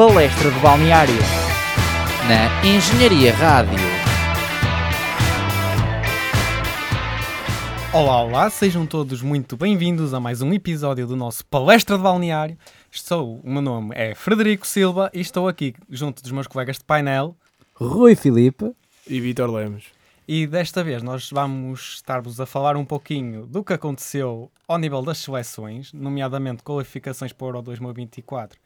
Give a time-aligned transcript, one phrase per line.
[0.00, 1.14] Palestra de Balneário.
[2.26, 3.78] Na Engenharia Rádio.
[7.92, 12.56] Olá, olá, sejam todos muito bem-vindos a mais um episódio do nosso Palestra de Balneário.
[12.90, 16.84] Estou, o meu nome é Frederico Silva e estou aqui junto dos meus colegas de
[16.84, 17.36] painel
[17.74, 18.74] Rui Filipe
[19.06, 19.84] e Vitor Lemos.
[20.26, 25.02] e desta vez nós vamos estar-vos a falar um pouquinho do que aconteceu ao nível
[25.02, 28.58] das seleções, nomeadamente qualificações para o Euro 2024,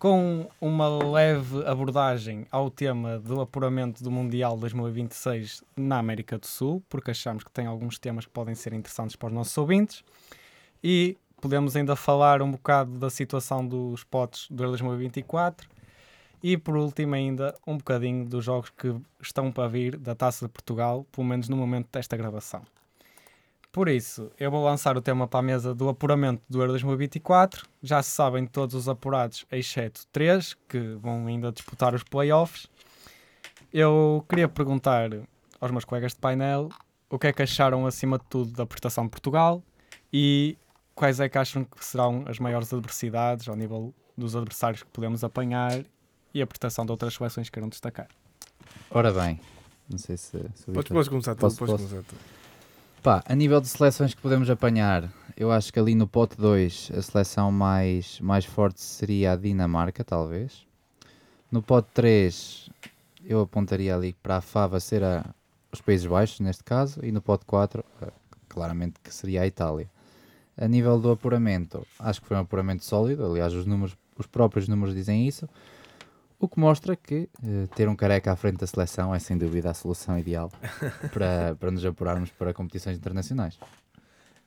[0.00, 6.82] com uma leve abordagem ao tema do apuramento do Mundial 2026 na América do Sul,
[6.88, 10.02] porque achamos que tem alguns temas que podem ser interessantes para os nossos ouvintes.
[10.82, 15.68] E podemos ainda falar um bocado da situação dos potes Euro 2024
[16.42, 20.50] e por último ainda um bocadinho dos jogos que estão para vir da Taça de
[20.50, 22.62] Portugal, pelo menos no momento desta gravação.
[23.72, 27.64] Por isso, eu vou lançar o tema para a mesa do apuramento do Euro 2024.
[27.82, 32.66] Já se sabem todos os apurados, exceto três, que vão ainda disputar os playoffs.
[33.72, 35.08] Eu queria perguntar
[35.60, 36.68] aos meus colegas de painel
[37.08, 39.62] o que é que acharam, acima de tudo, da prestação de Portugal
[40.12, 40.58] e
[40.94, 45.22] quais é que acham que serão as maiores adversidades ao nível dos adversários que podemos
[45.22, 45.84] apanhar
[46.34, 48.08] e a prestação de outras seleções que queiram destacar.
[48.90, 49.38] Ora bem,
[49.88, 50.38] não sei se.
[50.56, 51.88] se Podes, começar tu, Posso- podes posso?
[51.88, 52.39] começar tu.
[53.02, 56.92] Pá, a nível de seleções que podemos apanhar, eu acho que ali no pote 2
[56.94, 60.66] a seleção mais, mais forte seria a Dinamarca, talvez.
[61.50, 62.68] No pote 3
[63.24, 65.24] eu apontaria ali para a Fava ser a,
[65.72, 68.08] os Países Baixos, neste caso, e no pote 4 eh,
[68.50, 69.88] claramente que seria a Itália.
[70.54, 74.68] A nível do apuramento, acho que foi um apuramento sólido, aliás os, números, os próprios
[74.68, 75.48] números dizem isso,
[76.40, 79.70] o que mostra que eh, ter um careca à frente da seleção é sem dúvida
[79.70, 80.50] a solução ideal
[81.12, 83.58] para, para nos apurarmos para competições internacionais.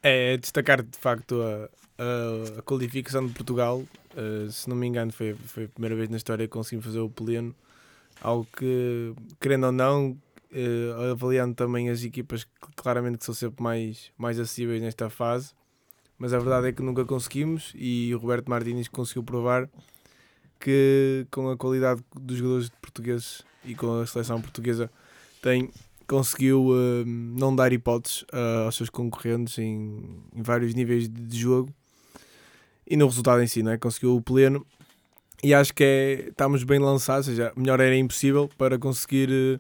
[0.01, 1.69] É destacar de facto a,
[2.03, 3.83] a, a qualificação de Portugal.
[4.15, 6.99] Uh, se não me engano, foi, foi a primeira vez na história que conseguimos fazer
[6.99, 7.55] o pleno.
[8.21, 10.17] Algo que, querendo ou não,
[10.51, 15.53] uh, avaliando também as equipas que claramente que são sempre mais, mais acessíveis nesta fase.
[16.17, 19.69] Mas a verdade é que nunca conseguimos e o Roberto Martínez conseguiu provar
[20.63, 24.89] que com a qualidade dos jogadores portugueses e com a seleção portuguesa
[25.41, 25.69] tem
[26.07, 31.73] conseguiu uh, não dar hipóteses uh, aos seus concorrentes em, em vários níveis de, jogo
[32.87, 33.77] e no resultado em si, não é?
[33.77, 34.65] conseguiu o pleno
[35.43, 39.59] e acho que é, estamos bem lançados, ou seja, melhor era impossível para conseguir uh,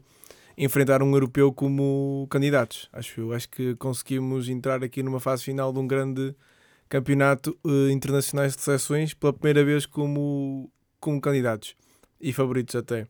[0.57, 2.89] enfrentar um europeu como candidatos.
[2.93, 6.33] Acho eu, acho que conseguimos entrar aqui numa fase final de um grande
[6.87, 7.57] campeonato
[7.91, 10.69] internacional de seleções pela primeira vez como,
[11.03, 11.75] como candidatos
[12.19, 13.05] e favoritos até.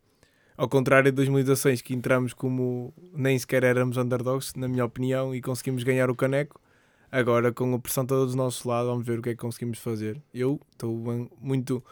[0.58, 5.42] Ao contrário de 2016, que entramos como nem sequer éramos underdogs, na minha opinião, e
[5.42, 6.60] conseguimos ganhar o caneco.
[7.12, 9.78] Agora, com a pressão toda do nosso lado, vamos ver o que é que conseguimos
[9.78, 10.20] fazer.
[10.34, 10.96] Eu estou
[11.40, 11.84] muito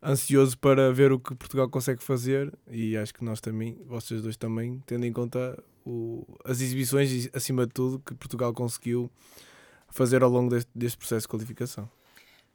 [0.00, 4.36] ansioso para ver o que Portugal consegue fazer e acho que nós também, vocês dois
[4.36, 9.10] também, tendo em conta o- as exibições acima de tudo, que Portugal conseguiu
[9.88, 11.88] fazer ao longo deste, deste processo de qualificação.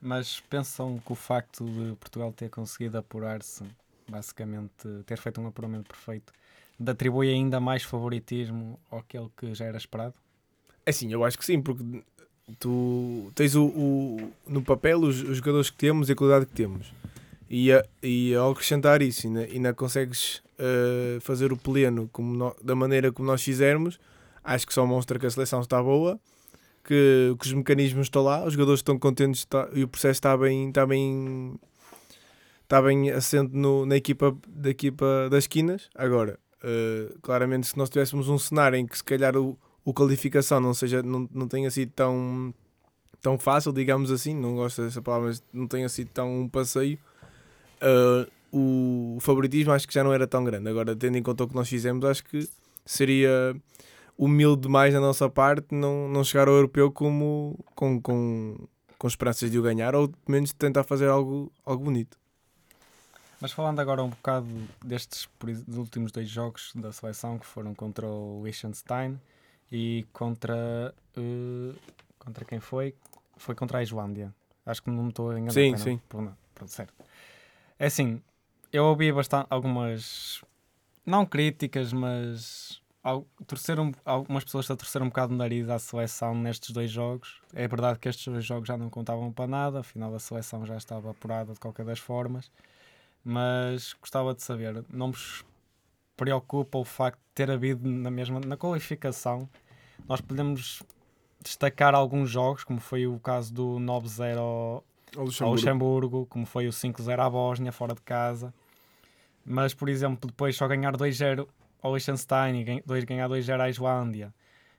[0.01, 3.63] Mas pensam que o facto de Portugal ter conseguido apurar-se,
[4.07, 4.71] basicamente
[5.05, 6.31] ter feito um apuramento perfeito,
[6.85, 10.13] atribui ainda mais favoritismo àquele que já era esperado?
[10.85, 11.83] É sim, eu acho que sim, porque
[12.59, 16.53] tu tens o, o- no papel os, os jogadores que temos e a qualidade que
[16.53, 16.93] temos.
[17.49, 22.55] E, a, e ao acrescentar isso, ainda, ainda consegues eh, fazer o pleno como nó-
[22.61, 23.99] da maneira como nós fizermos,
[24.43, 26.19] acho que só mostra que a seleção está boa,
[26.87, 30.35] que, que os mecanismos estão lá, os jogadores estão contentes está- e o processo está
[30.37, 31.59] bem, está bem,
[32.63, 35.89] está bem assente no, na equipa, da equipa das esquinas.
[35.93, 40.61] Agora, eh, claramente, se nós tivéssemos um cenário em que se calhar o, o qualificação
[40.61, 42.53] não seja não, não tenha sido tão
[43.21, 46.99] tão fácil digamos assim não gosto dessa palavra mas não tenha sido tão um passeio
[47.81, 51.47] uh, o favoritismo acho que já não era tão grande agora tendo em conta o
[51.47, 52.47] que nós fizemos acho que
[52.85, 53.55] seria
[54.17, 58.67] humilde demais da nossa parte não, não chegar ao europeu como com, com,
[58.97, 62.17] com esperanças de o ganhar ou pelo menos tentar fazer algo, algo bonito
[63.39, 64.47] Mas falando agora um bocado
[64.83, 65.29] destes
[65.67, 69.19] últimos dois jogos da seleção que foram contra o Liechtenstein
[69.71, 71.75] e contra eh,
[72.19, 72.93] contra quem foi?
[73.37, 74.33] Foi contra a Islândia.
[74.65, 75.53] Acho que não me estou a enganar.
[75.53, 76.01] Sim, sim.
[76.09, 76.35] Por não.
[76.53, 76.93] Pronto, certo.
[77.79, 78.21] É assim,
[78.73, 80.43] eu ouvi bastante algumas
[81.05, 85.79] não críticas, mas al- torcer um- algumas pessoas a torcer um bocado o nariz à
[85.79, 87.41] seleção nestes dois jogos.
[87.53, 90.75] É verdade que estes dois jogos já não contavam para nada, afinal a seleção já
[90.77, 92.51] estava apurada de qualquer das formas
[93.29, 95.43] mas gostava de saber, não vos
[96.15, 99.49] preocupa o facto de ter havido na mesma na qualificação,
[100.07, 100.81] nós podemos
[101.43, 104.83] destacar alguns jogos, como foi o caso do 9-0 Ao
[105.17, 105.55] ao Luxemburgo.
[105.55, 108.53] Luxemburgo, como foi o 5-0 à Bósnia, fora de casa.
[109.45, 111.47] Mas, por exemplo, depois só ganhar 2-0
[111.81, 114.33] ao Liechtenstein e dois- ganhar 2-0 à Islândia.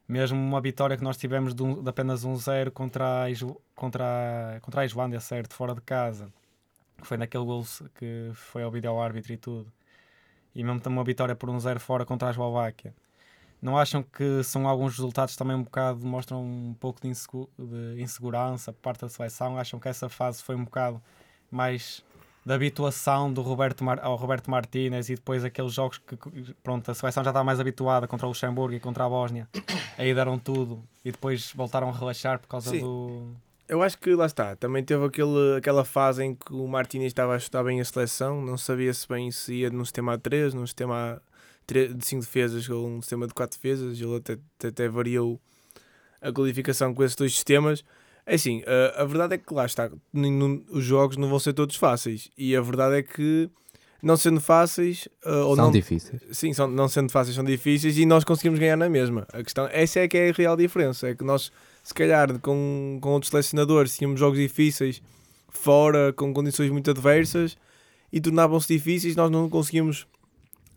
[0.07, 3.29] Mesmo uma vitória que nós tivemos de, um- de apenas 1-0 contra, a
[3.75, 6.33] contra, contra a Islândia, certo, fora de casa.
[7.03, 7.65] Foi naquele gol
[7.95, 9.73] que foi ao vídeo árbitro e tudo.
[10.55, 12.95] E mesmo também uma vitória por 1-0 fora contra a Eslováquia.
[13.61, 18.01] Não acham que são alguns resultados também um bocado mostram um pouco de, insegu- de
[18.01, 19.59] insegurança por parte da seleção?
[19.59, 21.03] Acham que essa fase foi um bocado
[21.51, 22.05] mais
[22.49, 26.17] da habituação do Roberto Mar- ao Roberto Martínez e depois aqueles jogos que
[26.63, 29.47] pronto, a seleção já está mais habituada contra o Luxemburgo e contra a Bósnia,
[29.99, 32.81] aí deram tudo e depois voltaram a relaxar por causa Sim.
[32.81, 33.29] do.
[33.69, 37.33] Eu acho que lá está, também teve aquele, aquela fase em que o Martínez estava
[37.33, 41.17] a ajustar bem a seleção, não sabia-se bem se ia num sistema A3, num sistema
[41.17, 41.21] A
[41.67, 45.39] tre- de 5 defesas ou um sistema de 4 defesas, ele até, até variou
[46.23, 47.85] a qualificação com esses dois sistemas.
[48.29, 49.91] É assim, a, a verdade é que lá está,
[50.71, 53.51] os jogos não vão ser todos fáceis, e a verdade é que
[54.03, 56.21] não sendo fáceis, ah, ou São não, difíceis.
[56.31, 59.27] Sim, são, não sendo fáceis, são difíceis e nós conseguimos ganhar na mesma.
[59.33, 61.09] A questão, essa é que é a real diferença.
[61.09, 61.51] É que nós,
[61.83, 65.03] se calhar, com, com outros selecionadores, tínhamos jogos difíceis
[65.49, 67.57] fora, com condições muito adversas
[68.13, 70.07] e tornavam-se difíceis, nós não conseguimos,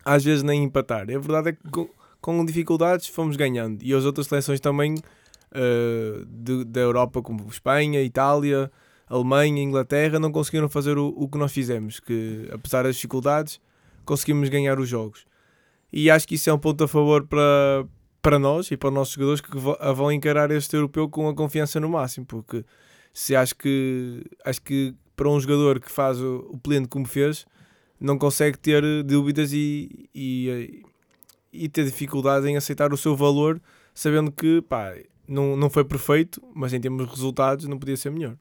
[0.04, 1.02] às vezes, nem empatar.
[1.02, 1.88] A verdade é que com,
[2.20, 4.96] com dificuldades fomos ganhando e as outras seleções também
[5.54, 8.70] eh, de- da Europa, como Espanha, Itália.
[9.08, 13.60] Alemanha, Inglaterra não conseguiram fazer o, o que nós fizemos, que apesar das dificuldades
[14.06, 15.26] conseguimos ganhar os jogos.
[15.92, 17.84] E acho que isso é um ponto a favor para,
[18.22, 19.50] para nós e para os nossos jogadores que
[19.94, 22.64] vão encarar este europeu com a confiança no máximo, porque
[23.12, 27.44] se acho que acho que para um jogador que faz o, o pleno como fez,
[28.00, 30.82] não consegue ter dúvidas e, e,
[31.52, 33.60] e ter dificuldade em aceitar o seu valor,
[33.94, 34.94] sabendo que pá,
[35.32, 38.36] não, não foi perfeito, mas em termos de resultados não podia ser melhor.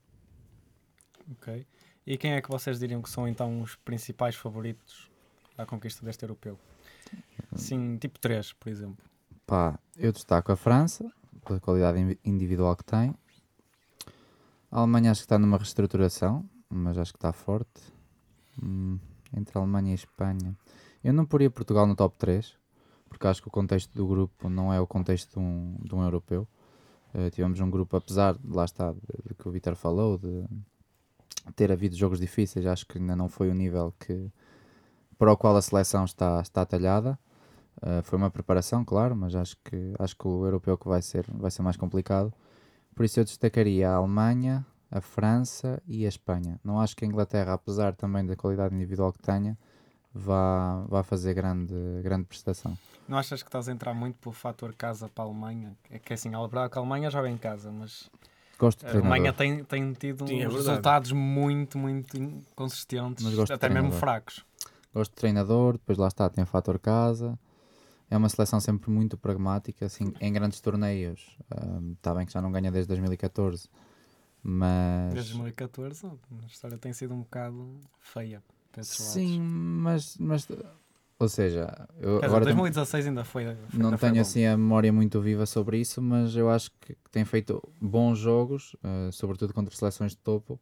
[1.32, 1.66] Ok.
[2.06, 5.10] E quem é que vocês diriam que são então os principais favoritos
[5.58, 6.58] à conquista deste europeu?
[7.56, 9.04] Sim, tipo 3, por exemplo.
[9.46, 11.12] Pá, eu destaco a França,
[11.46, 13.14] pela qualidade in- individual que tem.
[14.72, 17.82] A Alemanha acho que está numa reestruturação, mas acho que está forte.
[18.62, 18.98] Hum,
[19.36, 20.58] entre a Alemanha e a Espanha.
[21.04, 22.54] Eu não poria Portugal no top 3,
[23.10, 26.02] porque acho que o contexto do grupo não é o contexto de um, de um
[26.04, 26.48] europeu.
[27.14, 30.46] Eh, tivemos um grupo, apesar, de- lá está, de que o Vitor falou, de
[31.56, 34.30] ter havido jogos difíceis, acho que ainda não foi o nível que,
[35.18, 37.20] para o qual a seleção está, está talhada.
[37.82, 41.26] Uh, foi uma preparação, claro, mas acho que, acho que o europeu que vai ser,
[41.32, 42.34] vai ser mais complicado.
[42.96, 46.60] Por isso eu destacaria a Alemanha, a França e a Espanha.
[46.64, 49.58] Não acho que a Inglaterra, apesar também da qualidade individual que tenha,
[50.14, 51.74] vá, vá fazer grande,
[52.04, 52.78] grande prestação.
[53.08, 55.76] Não achas que estás a entrar muito pelo fator casa para a Alemanha?
[55.90, 58.10] É que assim, a verdade é que a Alemanha joga em casa, mas
[58.58, 58.92] Gosto a.
[58.92, 63.92] Alemanha tem, tem tido Sim, é resultados muito, muito inconsistentes, Mas gosto de até mesmo
[63.92, 64.46] fracos.
[64.94, 67.38] Gosto de treinador, depois lá está, tem o fator casa.
[68.10, 71.36] É uma seleção sempre muito pragmática, assim, em grandes torneios.
[71.94, 73.70] Está bem que já não ganha desde 2014,
[74.44, 75.14] mas...
[75.14, 78.44] Desde 2014, a história tem sido um bocado feia
[78.82, 80.48] Sim, mas, mas...
[81.20, 82.46] Ou seja, eu Quer dizer, agora...
[82.46, 83.46] tam- 2016 ainda foi.
[83.46, 84.22] foi- Não ainda foi tenho bom.
[84.28, 88.76] assim a memória muito viva sobre isso, mas eu acho que tem feito bons jogos,
[88.84, 90.60] eh, sobretudo contra seleções de topo,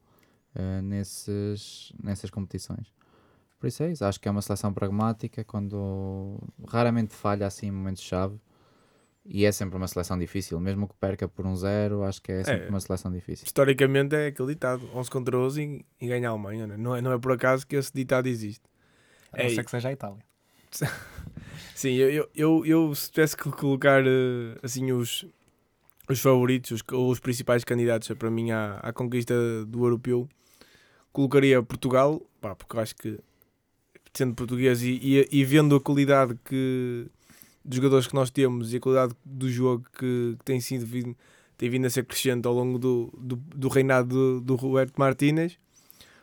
[0.54, 2.94] eh, nesses, nessas competições.
[3.58, 7.72] Por isso é isso, acho que é uma seleção pragmática, quando raramente falha assim em
[7.72, 8.40] momentos-chave,
[9.32, 12.44] e é sempre uma seleção difícil, mesmo que perca por um zero, acho que é
[12.44, 12.70] sempre É.
[12.70, 13.46] uma seleção difícil.
[13.46, 16.66] Historicamente é aquele ditado: 11 contra 11 e, e ganha a Alemanha.
[16.66, 16.76] né?
[16.78, 18.64] Não é, não é por acaso que esse ditado existe.
[19.32, 20.18] A não É, ser que seja a Itália.
[21.76, 25.26] Sim, eu, eu, eu, eu se tivesse que colocar eh, assim os,
[26.10, 29.34] os favoritos, os, ou os principais candidatos para mim à, à conquista
[29.66, 30.28] do europeu,
[31.14, 33.20] colocaria Portugal, pá, porque eu acho que
[34.14, 37.08] sendo português e, e, e vendo a qualidade que
[37.64, 41.16] dos jogadores que nós temos e a qualidade do jogo que, que tem sido vindo,
[41.58, 45.58] tem vindo a ser crescente ao longo do, do, do reinado do, do Roberto Martínez.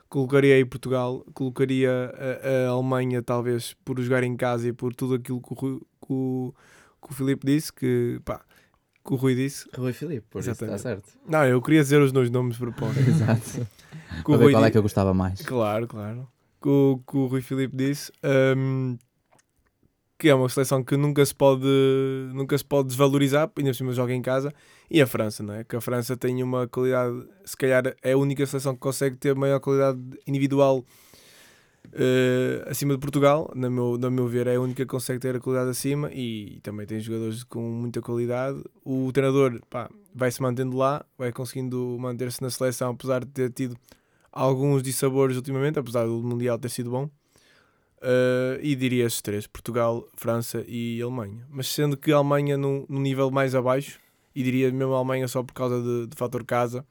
[0.09, 5.15] Colocaria aí Portugal, colocaria a, a Alemanha, talvez por jogar em casa e por tudo
[5.15, 6.55] aquilo que o, que o,
[7.03, 8.41] que o Filipe disse, que, pá,
[9.05, 9.69] que o Rui disse.
[9.77, 10.83] Rui Filipe, por isso está Exatamente.
[11.11, 11.19] certo.
[11.29, 13.09] Não, eu queria dizer os dois nomes de propósito.
[13.09, 13.67] Exato.
[14.25, 15.43] Que o Rui qual é que eu gostava mais.
[15.43, 16.29] Claro, claro.
[16.63, 18.11] Que o, que o Rui Filipe disse.
[18.57, 18.97] hum,
[20.19, 21.67] que é uma seleção que nunca se pode,
[22.33, 24.53] nunca se pode desvalorizar, ainda por cima joga em casa.
[24.91, 25.65] E a França, não é?
[25.65, 29.35] Que a França tem uma qualidade, se calhar é a única seleção que consegue ter
[29.35, 30.85] maior qualidade individual
[31.93, 33.51] eh, acima de Portugal.
[33.55, 36.61] Na meu, na meu ver, é a única que consegue ter a qualidade acima e
[36.63, 38.63] também tem jogadores com muita qualidade.
[38.85, 43.53] O treinador pá, vai se mantendo lá, vai conseguindo manter-se na seleção, apesar de ter
[43.53, 43.77] tido
[44.33, 47.11] alguns dissabores ultimamente, apesar do Mundial ter sido bom.
[48.07, 51.45] Uh, e diria esses três: Portugal, França e Alemanha.
[51.51, 53.99] Mas sendo que a Alemanha num, num nível mais abaixo,
[54.33, 56.87] e diria mesmo a Alemanha só por causa de, de fator casa,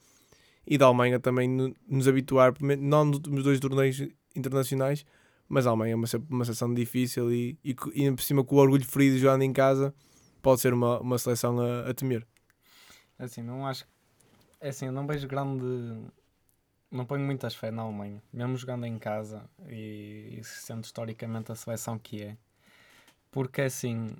[0.67, 4.05] e da Alemanha também no, nos habituar, não nos dois torneios
[4.35, 5.05] internacionais,
[5.47, 8.59] mas a Alemanha é uma, uma seleção difícil e, e, e por cima com o
[8.59, 9.95] orgulho ferido jogando em casa,
[10.41, 12.27] pode ser uma, uma seleção a, a temer.
[13.17, 13.87] Assim, não acho.
[14.59, 15.63] É assim, eu não vejo grande
[16.91, 21.97] não ponho muitas fé na Alemanha, mesmo jogando em casa e, sendo historicamente a seleção
[21.97, 22.37] que é.
[23.31, 24.15] Porque assim,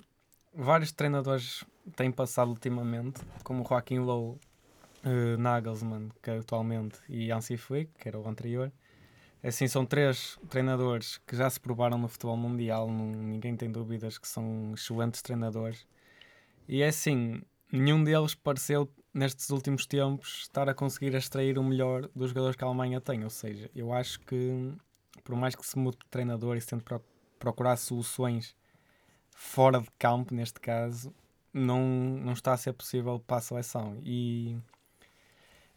[0.54, 4.38] vários treinadores têm passado ultimamente, como Joaquim Low,
[5.04, 8.72] uh, Nagelsmann, que é atualmente, e Hansi Flick, que era o anterior.
[9.42, 14.18] Assim, são três treinadores que já se provaram no futebol mundial, não, ninguém tem dúvidas
[14.18, 15.86] que são excelentes treinadores.
[16.68, 22.08] E é assim, nenhum deles pareceu nestes últimos tempos, estar a conseguir extrair o melhor
[22.14, 23.24] dos jogadores que a Alemanha tem.
[23.24, 24.74] Ou seja, eu acho que,
[25.24, 26.84] por mais que se mude de treinador e se tente
[27.38, 28.54] procurar soluções
[29.30, 31.14] fora de campo, neste caso,
[31.52, 33.98] não, não está a ser possível para a seleção.
[34.04, 34.54] E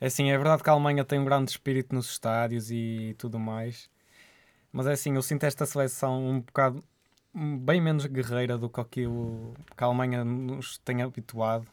[0.02, 3.90] assim, é verdade que a Alemanha tem um grande espírito nos estádios e tudo mais,
[4.72, 6.84] mas é assim, eu sinto esta seleção um bocado
[7.34, 11.66] bem menos guerreira do que aquilo que a Alemanha nos tem habituado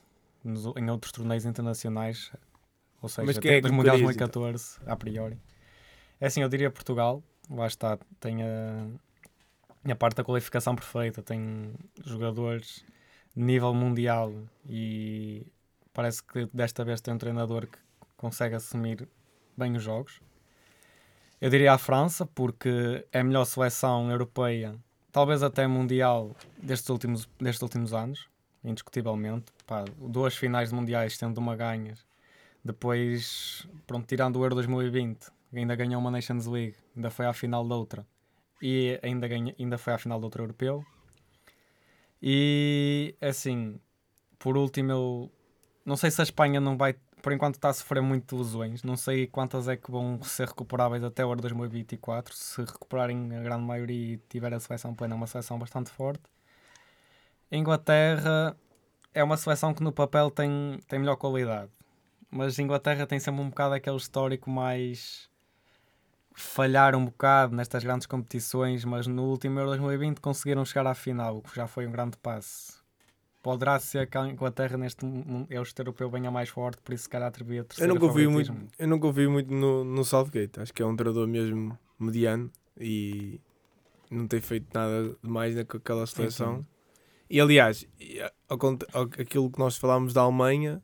[0.47, 2.33] nos, em outros torneios internacionais,
[3.03, 5.39] ou seja, Mas quem é que dos Mundiais 2014, a priori.
[6.21, 8.87] É assim, eu diria Portugal, lá está, tem a,
[9.91, 11.75] a parte da qualificação perfeita, tem
[12.05, 12.85] jogadores
[13.35, 14.33] de nível mundial
[14.65, 15.47] e
[15.93, 17.79] parece que desta vez tem um treinador que
[18.17, 19.07] consegue assumir
[19.57, 20.21] bem os jogos.
[21.39, 24.75] Eu diria a França, porque é a melhor seleção europeia,
[25.13, 28.27] talvez até mundial, destes últimos, destes últimos anos
[28.67, 29.47] indiscutivelmente.
[29.67, 32.05] Pá, duas finais mundiais, tendo uma ganhas.
[32.65, 37.67] Depois, pronto, tirando o Euro 2020, ainda ganhou uma Nations League, ainda foi à final
[37.67, 38.07] da outra.
[38.61, 40.85] E ainda, ganha, ainda foi à final do outro europeu.
[42.21, 43.79] E assim,
[44.39, 45.33] por último, eu
[45.85, 48.83] não sei se a Espanha não vai, por enquanto está a sofrer muito lesões.
[48.83, 52.35] Não sei quantas é que vão ser recuperáveis até o Euro 2024.
[52.35, 56.25] Se recuperarem a grande maioria e tiver a seleção plena, é uma seleção bastante forte.
[57.51, 58.57] Inglaterra
[59.15, 61.71] é uma seleção que no papel tem, tem melhor qualidade,
[62.31, 65.31] mas Inglaterra tem sempre um bocado aquele histórico mais
[66.35, 71.39] falhar um bocado nestas grandes competições, mas no último Euro 2020 conseguiram chegar à final,
[71.39, 72.85] o que já foi um grande passo.
[73.43, 75.07] Poderá ser que a Inglaterra neste
[75.49, 78.27] este europeu venha mais forte, por isso se calhar atribuir a terceira eu nunca ouvi
[78.27, 82.51] muito Eu nunca ouvi muito no, no Southgate, acho que é um treinador mesmo mediano
[82.77, 83.41] e
[84.11, 86.57] não tem feito nada demais naquela seleção.
[86.57, 86.76] Sim, sim.
[87.29, 87.87] E aliás,
[89.19, 90.83] aquilo que nós falámos da Alemanha,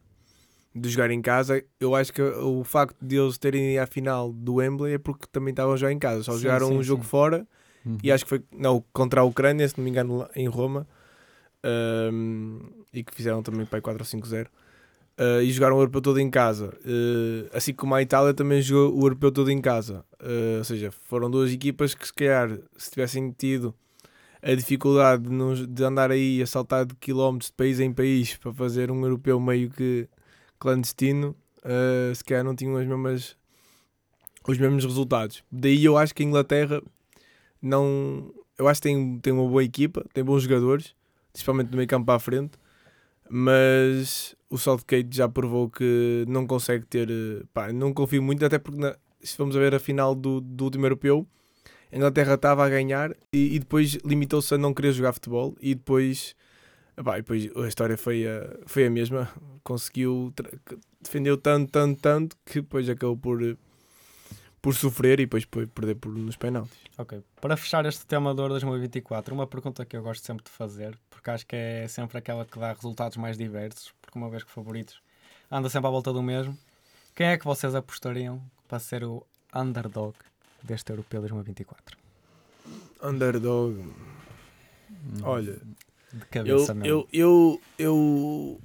[0.74, 4.32] de jogar em casa, eu acho que o facto de eles terem ido à final
[4.32, 7.02] do Wembley é porque também estavam já em casa, só sim, jogaram sim, um jogo
[7.02, 7.46] fora
[7.84, 7.98] uhum.
[8.02, 10.86] e acho que foi não, contra a Ucrânia, se não me engano, em Roma,
[12.12, 12.60] um,
[12.92, 14.46] e que fizeram também para 4 ou 5-0.
[15.20, 18.98] Uh, e jogaram o europeu todo em casa, uh, assim como a Itália também jogou
[18.98, 20.04] o europeu todo em casa.
[20.14, 23.74] Uh, ou seja, foram duas equipas que, se calhar, se tivessem tido
[24.42, 28.52] a dificuldade de, de andar aí a saltar de quilómetros de país em país para
[28.52, 30.08] fazer um europeu meio que
[30.58, 33.36] clandestino, uh, se calhar não tinham as mesmas,
[34.46, 35.44] os mesmos resultados.
[35.50, 36.82] Daí eu acho que a Inglaterra
[37.60, 38.34] não.
[38.58, 40.94] Eu acho que tem, tem uma boa equipa, tem bons jogadores,
[41.32, 42.52] principalmente no meio campo para a frente,
[43.30, 47.08] mas o Southgate já provou que não consegue ter.
[47.54, 50.64] Pá, não confio muito, até porque na, se vamos a ver a final do, do
[50.64, 51.26] último europeu
[51.92, 55.74] a Inglaterra estava a ganhar e, e depois limitou-se a não querer jogar futebol e
[55.74, 56.34] depois,
[56.96, 59.30] epá, e depois a história foi a, foi a mesma.
[59.62, 60.32] Conseguiu,
[61.00, 63.58] defendeu tanto, tanto, tanto que depois acabou por,
[64.62, 66.80] por sofrer e depois por perder por, nos penaltis.
[66.96, 70.50] Ok, para fechar este tema do Euro 2024, uma pergunta que eu gosto sempre de
[70.50, 74.42] fazer, porque acho que é sempre aquela que dá resultados mais diversos, porque uma vez
[74.44, 75.02] que favoritos
[75.50, 76.56] anda sempre à volta do mesmo.
[77.14, 80.14] Quem é que vocês apostariam para ser o underdog
[80.62, 81.96] deste Europeu 2024?
[83.02, 83.78] Underdog.
[83.78, 85.58] Hum, Olha,
[86.12, 86.86] de cabeça eu, mesmo.
[86.86, 88.60] Eu, eu, eu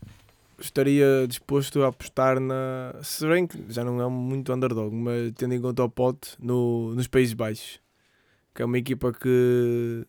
[0.60, 2.96] estaria disposto a apostar na.
[3.04, 6.94] Se bem que já não é muito underdog, mas tendo em conta o pote no,
[6.94, 7.80] nos Países Baixos,
[8.54, 10.06] que é uma equipa que,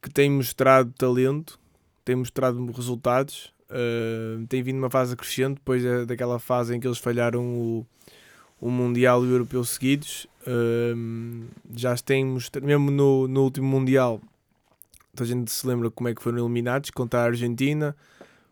[0.00, 1.58] que tem mostrado talento,
[2.04, 6.98] tem mostrado resultados, uh, tem vindo uma fase crescente depois daquela fase em que eles
[6.98, 7.86] falharam o,
[8.60, 10.26] o Mundial e o Europeu seguidos
[11.74, 14.20] já temos, mesmo no, no último Mundial,
[15.20, 17.94] a gente se lembra como é que foram eliminados contra a Argentina.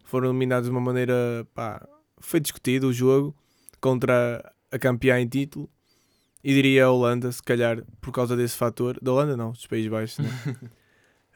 [0.05, 1.47] Foram eliminados de uma maneira.
[1.55, 1.87] Pá,
[2.19, 3.35] foi discutido o jogo
[3.81, 5.69] contra a campeã em título.
[6.43, 8.99] E diria a Holanda, se calhar, por causa desse fator.
[9.01, 10.31] Da Holanda, não, dos Países Baixos, né?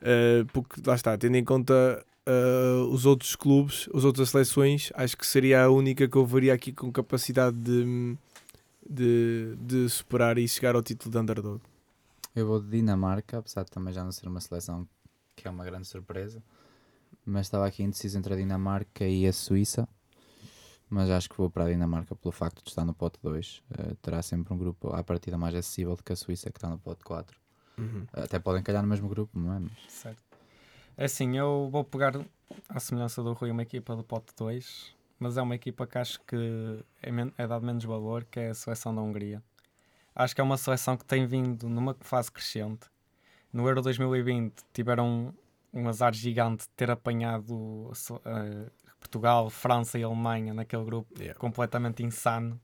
[0.00, 5.16] Uh, porque lá está, tendo em conta uh, os outros clubes, as outras seleções, acho
[5.16, 8.16] que seria a única que eu veria aqui com capacidade de,
[8.88, 11.60] de, de superar e chegar ao título de underdog.
[12.34, 14.88] Eu vou de Dinamarca, apesar de também já não ser uma seleção
[15.36, 16.42] que é uma grande surpresa.
[17.24, 19.88] Mas estava aqui indeciso entre a Dinamarca e a Suíça.
[20.90, 23.62] Mas acho que vou para a Dinamarca pelo facto de estar no pote 2.
[23.70, 26.68] Uh, terá sempre um grupo à partida mais acessível do que a Suíça, que está
[26.68, 27.36] no pote 4.
[27.78, 28.06] Uhum.
[28.12, 29.58] Até podem calhar no mesmo grupo, não é?
[29.58, 30.22] Mas Certo.
[30.96, 32.12] É assim, eu vou pegar
[32.68, 36.20] à semelhança do Rui uma equipa do pote 2, mas é uma equipa que acho
[36.20, 39.42] que é, é dado menos valor, que é a seleção da Hungria.
[40.14, 42.86] Acho que é uma seleção que tem vindo numa fase crescente.
[43.50, 45.34] No Euro 2020 tiveram
[45.72, 47.90] um azar gigante de ter apanhado
[48.26, 51.40] eh, Portugal, França e Alemanha naquele grupo Yeah.
[51.40, 52.60] completamente insano.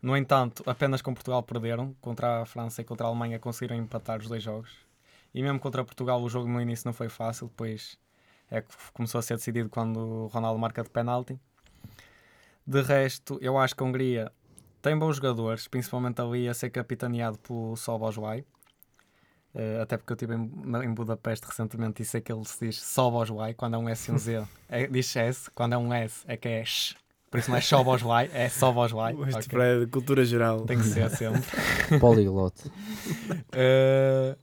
[0.00, 1.96] No entanto, apenas com Portugal perderam.
[2.00, 4.70] Contra a França e contra a Alemanha conseguiram empatar os dois jogos.
[5.34, 7.98] E mesmo contra Portugal o jogo no início não foi fácil, depois
[8.50, 11.38] é que começou a ser decidido quando o Ronaldo marca de penalti.
[12.68, 14.30] De resto, eu acho que a Hungria
[14.82, 18.44] tem bons jogadores, principalmente ali a ser capitaneado pelo Soboslai.
[19.54, 22.78] Eh, até porque eu estive em, em Budapeste recentemente e sei que ele se diz
[22.78, 26.22] Soboslai, quando é um S e um Z, é, diz S, quando é um S
[26.26, 26.94] é que é Sh.
[27.30, 29.14] Por isso não é Soboslai, é Soboslai.
[29.28, 29.48] Este Ok.
[29.48, 30.66] para é cultura geral.
[30.66, 31.40] Tem que ser sempre.
[31.98, 32.68] Poliglote.
[32.68, 34.36] Uh,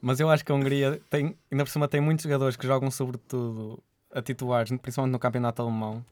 [0.00, 2.90] mas eu acho que a Hungria tem, ainda por cima tem muitos jogadores que jogam
[2.90, 6.02] sobretudo a titulares, principalmente no campeonato alemão,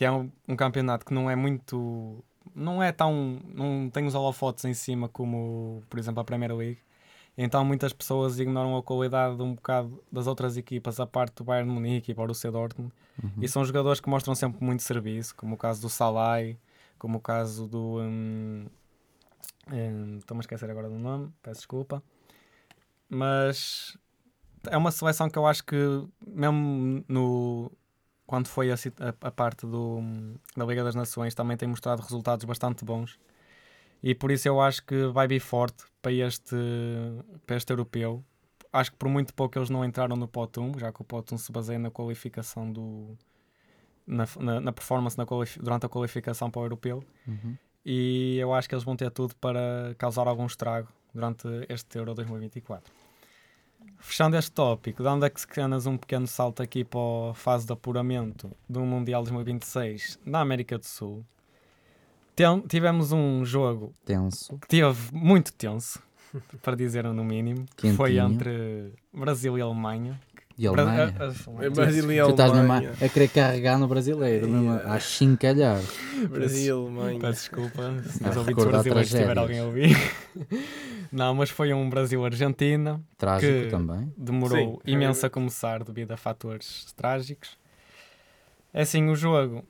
[0.00, 4.14] que é um, um campeonato que não é muito não é tão não tem os
[4.14, 6.78] holofotes em cima como por exemplo a Premier League
[7.36, 11.44] então muitas pessoas ignoram a qualidade de um bocado das outras equipas a parte do
[11.44, 12.90] Bayern de Munique e Borussia Dortmund
[13.22, 13.42] Uhum.
[13.42, 16.56] e são jogadores que mostram sempre muito serviço, como o caso do Salai,
[16.98, 17.98] como o caso do.
[18.00, 18.64] hum,
[19.70, 22.02] hum, Estou-me a esquecer agora do nome, peço desculpa.
[23.10, 23.98] Mas
[24.70, 25.76] é uma seleção que eu acho que,
[26.26, 27.70] mesmo no.
[28.30, 28.76] Quando foi a,
[29.22, 29.98] a- parte do,
[30.56, 33.18] da Liga das Nações, também tem mostrado resultados bastante bons.
[34.00, 36.54] E por isso eu acho que vai vir forte para este,
[37.44, 38.24] para este europeu.
[38.72, 41.34] Acho que por muito pouco eles não entraram no pote 1, já que o pote
[41.34, 43.18] 1 se baseia na qualificação do.
[44.06, 45.26] na, na, na performance na
[45.60, 47.02] durante a qualificação para o europeu.
[47.26, 47.56] Uhum.
[47.84, 52.14] E eu acho que eles vão ter tudo para causar algum estrago durante este Euro
[52.14, 52.92] 2024.
[53.98, 58.80] Fechando este tópico, dando apenas um pequeno salto aqui para a fase de apuramento do
[58.80, 61.24] Mundial 2026 na América do Sul,
[62.34, 64.58] tem- tivemos um jogo Tenso.
[64.58, 66.02] que teve muito tenso,
[66.62, 70.18] para dizer no mínimo, que foi entre Brasil e Alemanha.
[70.58, 71.14] E a Alemanha?
[71.18, 71.24] A-
[71.60, 72.92] a- É Brasil e Tu estás mesmo a, Alemanha.
[73.00, 75.80] a querer carregar no brasileiro, mesmo a- chincalhar.
[76.28, 77.18] Brasil, Alemanha.
[77.20, 79.96] Peço desculpa se A os ouvintes recordar brasileiros tiver alguém a ouvir.
[81.12, 83.00] Não, mas foi um Brasil-Argentina.
[83.16, 84.12] Trágico Que- também.
[84.16, 84.92] Demorou Sim.
[84.92, 87.58] imenso a começar devido a fatores trágicos.
[88.72, 89.64] É assim, o jogo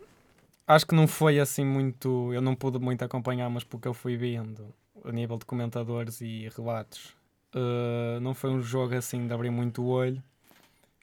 [0.67, 2.33] acho que não foi assim muito.
[2.35, 4.67] Eu não pude muito acompanhar, mas porque eu fui vendo
[5.05, 7.15] a nível de comentadores e relatos,
[7.55, 10.23] eh, não foi um jogo assim de abrir muito o olho.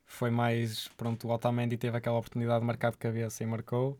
[0.07, 0.87] Foi mais.
[0.97, 3.97] Pronto, o Otamendi teve aquela oportunidade de marcar de cabeça e marcou.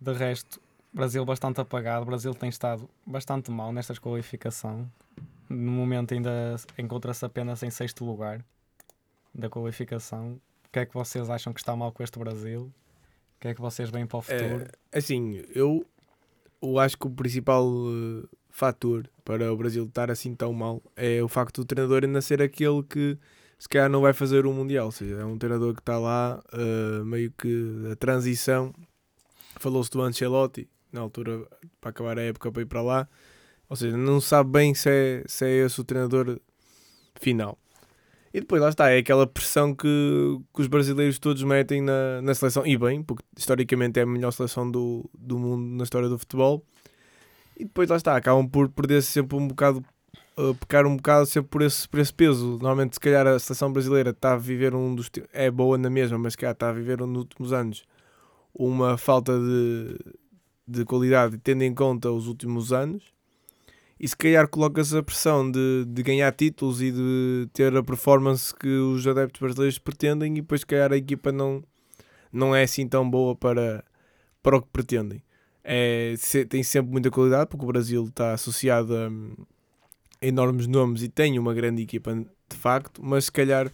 [0.00, 0.60] De resto,
[0.92, 2.02] Brasil bastante apagado.
[2.02, 4.90] O Brasil tem estado bastante mal nesta qualificação.
[5.48, 8.44] No momento ainda encontra-se apenas em sexto lugar
[9.32, 10.40] da qualificação.
[10.66, 12.62] O que é que vocês acham que está mal com este Brasil?
[12.62, 14.66] O que é que vocês veem para o futuro?
[14.92, 15.86] É, assim, eu,
[16.60, 21.22] eu acho que o principal eh, fator para o Brasil estar assim tão mal é
[21.22, 23.16] o facto do treinador ainda ser aquele que
[23.60, 24.86] se calhar não vai fazer o Mundial.
[24.86, 28.74] Ou seja, é um treinador que está lá, eh, meio que a transição.
[29.58, 31.46] Falou-se do Ancelotti, na altura,
[31.78, 33.08] para acabar a época, para ir para lá.
[33.68, 36.40] Ou seja, não sabe bem se é, se é esse o treinador
[37.20, 37.58] final.
[38.32, 39.86] E depois lá está, é aquela pressão que,
[40.54, 44.30] que os brasileiros todos metem na, na seleção, e bem, porque historicamente é a melhor
[44.30, 46.64] seleção do, do mundo na história do futebol.
[47.58, 49.84] E depois lá está, acabam por perder sempre um bocado,
[50.40, 52.52] uh, pecar um bocado sempre por esse, por esse peso.
[52.52, 55.10] Normalmente, se calhar, a seleção brasileira está a viver um dos.
[55.32, 57.84] é boa na mesma, mas se calhar está a viver um, nos últimos anos
[58.54, 59.96] uma falta de,
[60.66, 63.04] de qualidade, tendo em conta os últimos anos.
[63.98, 68.54] E se calhar coloca-se a pressão de, de ganhar títulos e de ter a performance
[68.54, 71.62] que os adeptos brasileiros pretendem, e depois, se calhar, a equipa não,
[72.32, 73.84] não é assim tão boa para,
[74.42, 75.22] para o que pretendem.
[75.62, 76.14] É,
[76.48, 79.10] tem sempre muita qualidade, porque o Brasil está associado a,
[80.20, 83.70] enormes nomes e tem uma grande equipa de facto, mas se calhar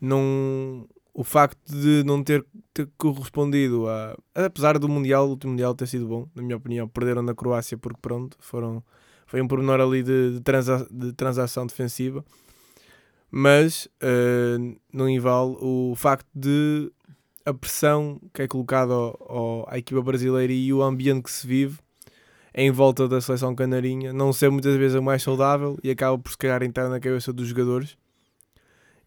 [0.00, 4.16] não, o facto de não ter, ter correspondido a.
[4.34, 7.76] Apesar do Mundial, o último Mundial ter sido bom, na minha opinião, perderam na Croácia
[7.76, 8.82] porque pronto, foram,
[9.26, 12.24] foi um pormenor ali de, de, transa, de transação defensiva.
[13.30, 16.92] Mas uh, não invale o facto de
[17.44, 18.94] a pressão que é colocada
[19.68, 21.78] à equipa brasileira e o ambiente que se vive
[22.54, 26.30] em volta da seleção canarinha não ser muitas vezes a mais saudável e acaba por
[26.30, 27.96] se calhar entrar na cabeça dos jogadores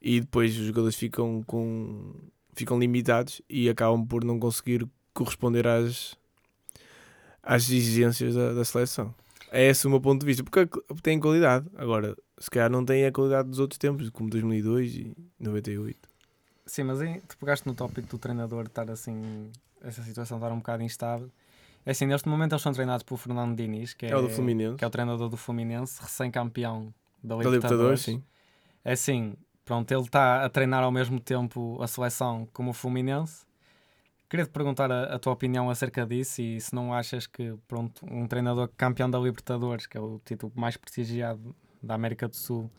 [0.02, 2.14] e depois os jogadores ficam com
[2.56, 6.16] ficam limitados e acabam por não conseguir corresponder às
[7.42, 9.14] às exigências da, da seleção.
[9.52, 10.68] É esse o meu ponto de vista, porque
[11.04, 11.68] tem qualidade.
[11.76, 16.10] Agora, se calhar não tem a qualidade dos outros tempos, como 2002 e 98.
[16.66, 20.58] Sim, mas aí tu pegaste no tópico do treinador estar assim, essa situação estar um
[20.58, 21.30] bocado instável.
[21.86, 24.30] É assim, neste momento eles são treinados por Fernando Diniz, que é, é o do
[24.30, 24.78] Fluminense.
[24.78, 26.93] que é o treinador do Fluminense, recém-campeão
[27.24, 27.45] da Da Libertadores.
[27.45, 28.24] Libertadores, sim.
[28.84, 33.45] É assim, pronto, ele está a treinar ao mesmo tempo a seleção como o Fluminense.
[34.28, 38.04] Queria te perguntar a, a tua opinião acerca disso e se não achas que pronto,
[38.12, 42.69] um treinador campeão da Libertadores, que é o título mais prestigiado da América do Sul,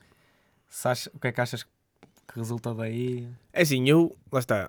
[0.84, 3.28] achas- o que é que achas que resulta daí?
[3.52, 4.68] É assim, eu, lá está,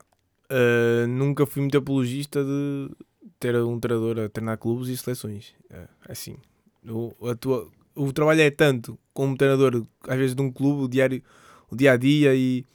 [0.51, 2.91] uh, nunca fui muito apologista de
[3.39, 5.53] ter um treinador a treinar clubes e seleções.
[5.69, 6.37] É assim,
[6.85, 10.87] o, a tua, o trabalho é tanto como treinador, às vezes, de um clube, o,
[10.87, 11.21] diário,
[11.69, 12.65] o dia a dia e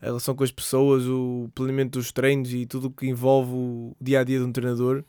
[0.00, 3.96] a relação com as pessoas, o planeamento dos treinos e tudo o que envolve o
[4.00, 5.02] dia a dia de um treinador.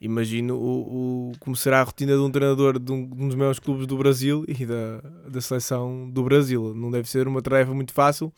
[0.00, 3.36] Imagino o, o, como será a rotina de um treinador de um, de um dos
[3.36, 6.74] maiores clubes do Brasil e da, da seleção do Brasil.
[6.74, 8.32] Não deve ser uma tarefa muito fácil.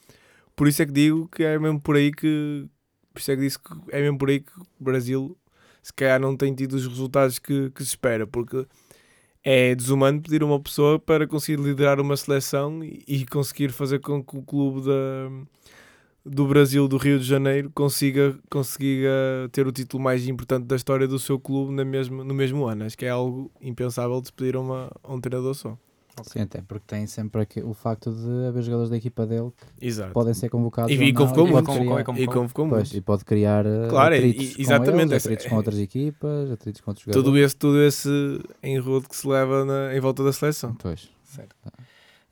[0.55, 2.66] Por isso é que digo que é mesmo por aí que.
[3.12, 5.37] Por isso é que disse que é mesmo por aí que o Brasil
[5.88, 8.66] se calhar não tem tido os resultados que, que se espera, porque
[9.42, 14.37] é desumano pedir uma pessoa para conseguir liderar uma seleção e, conseguir fazer com que
[14.37, 15.31] o clube da,
[16.27, 19.09] do Brasil, do Rio de Janeiro, consiga, consiga
[19.51, 22.85] ter o título mais importante da história do seu clube na mesma, no mesmo ano.
[22.85, 25.79] Acho que é algo impensável de pedir a, uma, a um treinador só.
[26.24, 29.87] Sim, até porque tem sempre aqui o facto de haver jogadores da equipa dele que
[29.87, 30.12] Exato.
[30.12, 30.90] podem ser convocados.
[30.92, 31.64] E não, e Convocou criar- e
[32.04, 32.18] convocou.
[32.18, 35.46] E convocou Pois, e pode criar eh, Claro, atritos e- com exatamente, eles, essa- atritos
[35.46, 37.24] com é- outras equipas, atritos com outros jogadores.
[37.24, 40.74] Todo esse, todo esse enrodo que se leva na- em volta da seleção.
[40.74, 41.09] Pois.
[41.24, 41.54] Certo.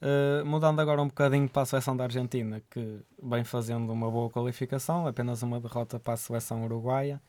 [0.03, 4.29] Uh, mudando agora um bocadinho para a seleção da Argentina, que vem fazendo uma boa
[4.29, 7.20] qualificação, apenas uma derrota para a seleção uruguaia.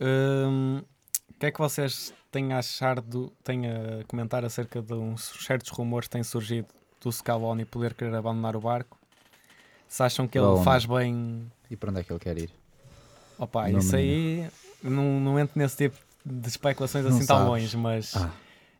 [0.00, 0.82] O
[1.40, 5.70] que é que vocês têm a achar, do, têm a comentar acerca de uns certos
[5.70, 6.68] rumores que têm surgido
[7.00, 8.98] do Scaloni poder querer abandonar o barco?
[9.88, 10.64] Se acham que ele Scaloni.
[10.64, 11.50] faz bem.
[11.70, 12.50] E para onde é que ele quer ir?
[13.38, 14.48] Opa, Não isso aí
[14.82, 18.30] não, não entro nesse tipo de especulações Não assim tão longe, mas Ah,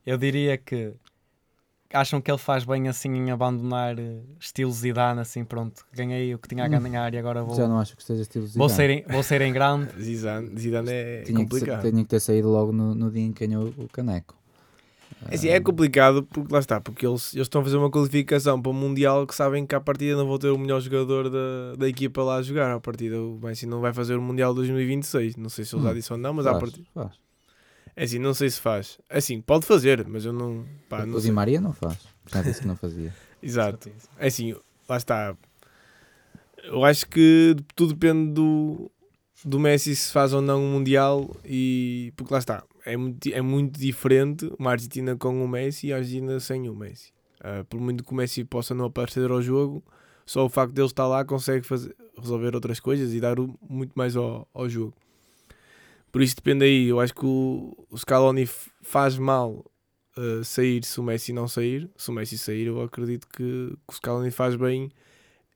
[0.06, 0.92] eu diria que
[1.92, 6.38] acham que ele faz bem assim em abandonar eh, estilo Zidane, assim pronto, ganhei o
[6.38, 6.80] que tinha a Hum.
[6.80, 8.76] ganhar e agora vou, já não acho que esteja estilo vou, Zidane.
[8.76, 9.90] ser em, vou ser em grande.
[10.02, 11.90] Zidane, Zidane é tinha, que, complicado.
[11.90, 14.34] tinha que ter saído logo no, no dia em que ganhou o caneco.
[15.30, 18.60] É, assim, é complicado porque lá está, porque eles, eles estão a fazer uma qualificação
[18.60, 21.76] para o Mundial que sabem que à partida não vão ter o melhor jogador da,
[21.76, 22.74] da equipa lá a jogar.
[22.74, 25.36] À partida o Messi não vai fazer o Mundial 2026.
[25.36, 25.94] Não sei se ele já Hum.
[25.94, 26.86] disse ou não, mas à Faz, partida.
[26.94, 27.29] faz.
[28.00, 28.98] É assim, não sei se faz.
[29.10, 30.64] É Assim, pode fazer, mas eu não.
[30.88, 31.30] Pá, não o Di.
[31.30, 31.98] Maria não faz.
[32.32, 33.14] Já disse que não fazia.
[33.42, 33.90] Exato.
[34.18, 34.54] É assim,
[34.88, 35.36] lá está.
[36.62, 38.90] Eu acho que tudo depende do,
[39.44, 42.64] do Messi se faz ou não um Mundial e porque lá está.
[42.84, 46.74] É muito, é muito diferente uma Argentina com o Messi e a Argentina sem o
[46.74, 47.12] Messi.
[47.42, 49.82] Ah, por muito que o Messi possa não aparecer ao jogo,
[50.26, 53.54] só o facto de ele estar lá consegue fazer, resolver outras coisas e dar o-
[53.68, 54.94] muito mais ao, ao jogo.
[56.10, 56.88] Por isso depende aí.
[56.88, 58.46] Eu acho que o, o Scaloni
[58.82, 59.64] faz mal
[60.16, 61.88] uh, sair se o Messi não sair.
[61.96, 64.90] Se o Messi sair, eu acredito que, que o Scaloni faz bem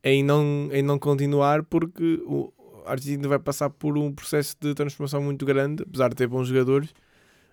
[0.03, 2.53] em não, em não continuar, porque o,
[2.85, 6.49] a Argentina vai passar por um processo de transformação muito grande, apesar de ter bons
[6.49, 6.95] jogadores,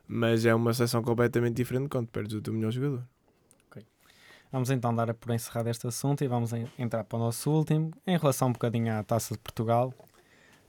[0.07, 3.03] mas é uma seleção completamente diferente quando perdes o teu melhor jogador.
[4.51, 7.91] Vamos então dar por encerrado este assunto e vamos en- entrar para o nosso último,
[8.05, 9.93] em relação um bocadinho à Taça de Portugal.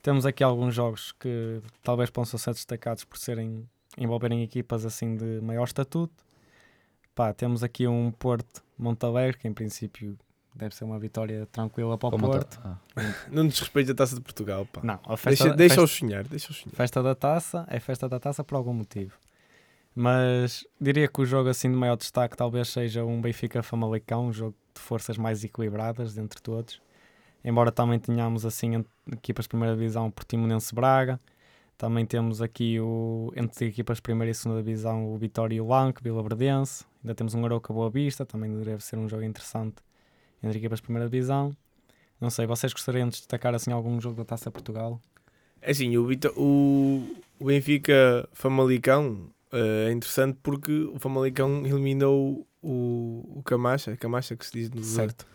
[0.03, 5.41] Temos aqui alguns jogos que talvez possam ser destacados por serem envolverem equipas assim de
[5.41, 6.13] maior estatuto.
[7.15, 10.19] Pá, temos aqui um Porto Montalegre, que em princípio
[10.55, 12.59] deve ser uma vitória tranquila para o Como Porto.
[12.61, 12.79] tá-
[13.31, 14.81] Não desrespeita a taça de Portugal, pá.
[14.83, 16.75] Não, a festa, Deixa, festa, sonhar, deixa-os sonhar.
[16.75, 19.17] festa da taça é festa da taça por algum motivo.
[19.95, 24.33] Mas diria que o jogo assim de maior destaque talvez seja um Benfica Famalicão, um
[24.33, 26.81] jogo de forças mais equilibradas entre todos.
[27.45, 31.21] Embora também tenhamos assim equipas de primeira divisão Portimonense Braga,
[31.77, 35.67] também temos aqui o entre equipas de primeira e segunda divisão o Vitória e o
[35.67, 36.85] Lanque, Vila Verdense.
[37.03, 39.77] Ainda temos um Arouca Boa Vista, também deve ser um jogo interessante
[40.43, 41.57] entre equipas de primeira divisão.
[42.21, 45.01] Não sei, vocês gostariam de destacar assim algum jogo da Taça Portugal?
[45.61, 53.39] É assim, o, o, o Benfica Famalicão Eh, é interessante porque o Famalicão eliminou o,
[53.39, 55.27] o Camacha, Camacha que se diz no Certo.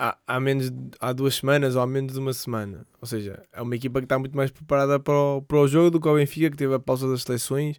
[0.00, 2.86] Há, há menos há duas semanas ou há menos de uma semana.
[3.00, 5.90] Ou seja, é uma equipa que está muito mais preparada para o, para o jogo
[5.90, 7.76] do que o Benfica, que teve a pausa das seleções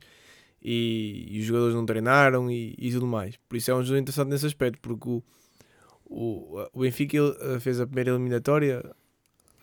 [0.62, 3.36] e, e os jogadores não treinaram e, e tudo mais.
[3.50, 5.24] Por isso é um jogo interessante nesse aspecto, porque o,
[6.06, 8.84] o, o Benfica eh, fez a primeira eliminatória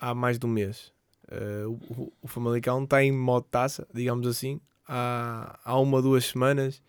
[0.00, 0.92] há mais de um mês.
[1.66, 6.82] O, o, o Famalicão está em modo taça, digamos assim, há, há uma, duas semanas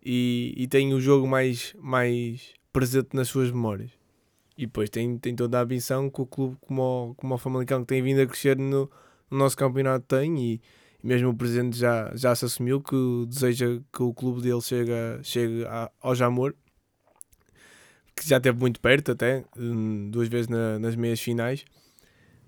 [0.00, 4.01] e, e tem o jogo mais, mais presente nas suas memórias.
[4.56, 7.80] E depois tem, tem toda a ambição que o clube, como o, como o Famalicão,
[7.80, 8.90] que tem vindo a crescer no,
[9.30, 10.38] no nosso campeonato, tem.
[10.38, 10.60] E,
[11.02, 12.94] e mesmo o presidente já, já se assumiu que
[13.28, 16.54] deseja que o clube dele chegue, chegue a- ao Jamor,
[18.14, 21.64] que já esteve muito perto, até hum, duas vezes na- nas meias finais.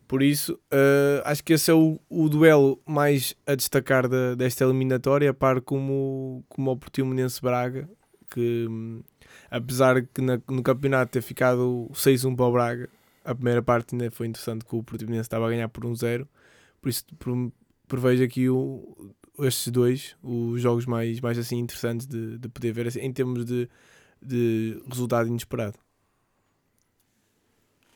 [0.07, 4.63] Por isso, eh, acho que esse é o, o duelo mais a destacar da- desta
[4.65, 7.89] eliminatória, par como, como o Portimonense Braga,
[8.31, 8.67] que
[9.57, 12.89] apesar que na- no campeonato ter ficado 6-1 para o Braga,
[13.25, 16.27] a primeira parte ainda foi interessante que o Portimonense estava a ganhar por 1-0,
[16.83, 17.53] por isso pre-
[17.87, 22.87] prevejo aqui o, estes dois, os jogos mais, mais assim interessantes de, de poder ver
[22.89, 23.69] assim, em termos de,
[24.21, 25.79] de resultado inesperado.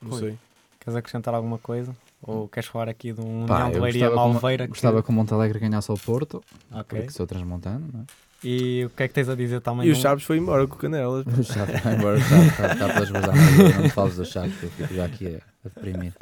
[0.00, 0.20] Não Rui.
[0.20, 0.38] sei.
[0.80, 1.94] Queres acrescentar alguma coisa?
[2.22, 4.64] Ou queres falar aqui de um Pá, União de Leiria gostava que o- Malveira?
[4.64, 6.42] que- Gostava que o Montalegre ganhasse ao Porto,
[6.72, 6.98] Ok.
[7.00, 8.04] porque sou transmontano, não é?
[8.44, 9.88] E o que é que tens a dizer também?
[9.88, 11.24] E o Chaves foi embora com o Canelas.
[11.38, 13.74] O Chaves vai embora, o Chaves está, está pelas vazadas.
[13.74, 16.12] Não me fales do Chaves, que eu fico já aqui a, a deprimir.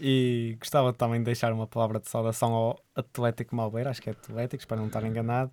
[0.00, 4.12] E gostava também de deixar uma palavra de saudação ao Atlético Malveira, acho que é
[4.12, 5.50] Atlético, espero não estar enganado,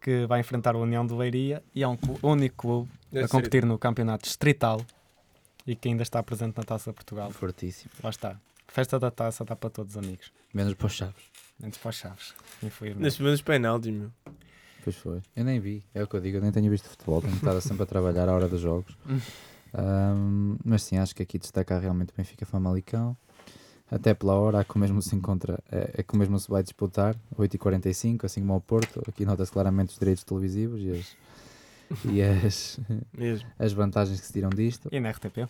[0.00, 2.90] que vai enfrentar o União de Leiria e é um clu- único clube
[3.22, 4.80] a competir no campeonato distrital
[5.66, 7.30] e que ainda está presente na Taça de Portugal.
[7.30, 7.90] Fortíssimo.
[8.02, 8.36] Lá está.
[8.66, 10.32] Festa da Taça dá para todos os amigos.
[10.52, 11.22] Menos para os Chaves.
[11.60, 13.02] Menos para os Chaves, infelizmente.
[13.02, 14.10] Neste menos penaltis, meu.
[14.84, 15.20] Pois foi.
[15.34, 17.58] Eu nem vi, é o que eu digo, eu nem tenho visto futebol, tenho estado
[17.60, 18.96] sempre a trabalhar à hora dos jogos.
[19.76, 23.16] Ahm, mas sim, acho que aqui destaca realmente o Benfica Famalicão.
[23.90, 26.48] Até pela hora, há que o mesmo se encontra, é, é que o mesmo se
[26.48, 29.02] vai disputar, 8h45, assim como ao Porto.
[29.08, 31.16] Aqui nota-se claramente os direitos televisivos e as,
[32.04, 32.80] e as,
[33.12, 33.48] Mesmo.
[33.58, 34.88] as vantagens que se tiram disto.
[34.92, 35.48] E na RTP?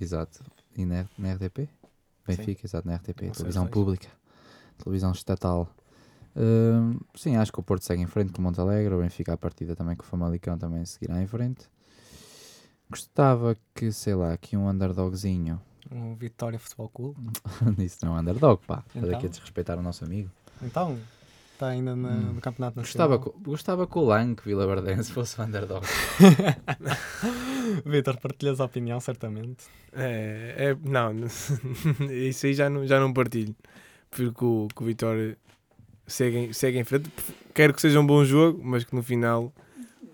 [0.00, 0.40] Exato.
[0.76, 1.68] E na, na RTP?
[2.26, 3.72] Benfica, exato, na RTP, Não sei televisão os dois.
[3.84, 4.08] pública,
[4.78, 5.68] televisão estatal.
[7.14, 9.76] Sim, acho que o Porto segue em frente com o Montalegre, o Benfica à partida
[9.76, 11.68] também com o Famalicão também seguirá em frente.
[12.90, 17.18] Gostava que, sei lá, que um underdogzinho, Um Vitória Futebol Clube.
[17.78, 19.16] isso não é um underdog, pá, estás Então?
[19.18, 20.30] aqui a desrespeitar o nosso amigo.
[20.62, 20.98] Então,
[21.54, 22.32] está ainda na- Hum.
[22.34, 23.08] no Campeonato Nacional.
[23.18, 25.84] Gostava, que- gostava que o Lanque Vila Verdense fosse um underdog.
[27.84, 29.64] Vitor, partilhas a opinião, certamente.
[29.92, 31.12] É, é, não,
[32.10, 33.54] isso aí já não, já não partilho.
[34.10, 35.36] Prefiro que o, o Vitória
[36.12, 37.10] segue, em- segue em frente.
[37.54, 39.52] Quero que seja um bom jogo, mas que no final